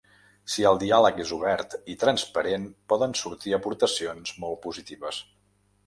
[0.53, 5.23] Si el diàleg és obert i transparent poden sortir aportacions molt positives.